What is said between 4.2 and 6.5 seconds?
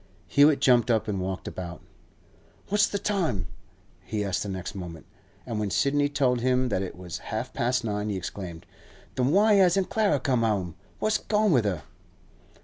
asked the next moment. And when Sidney told